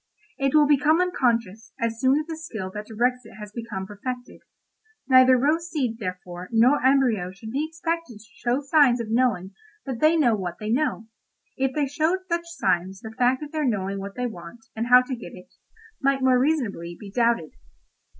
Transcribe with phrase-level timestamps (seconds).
[0.39, 4.41] It will become unconscious as soon as the skill that directs it has become perfected.
[5.07, 9.53] Neither rose seed, therefore, nor embryo should be expected to show signs of knowing
[9.85, 13.99] that they know what they know—if they showed such signs the fact of their knowing
[13.99, 15.53] what they want, and how to get it,
[16.01, 17.51] might more reasonably be doubted."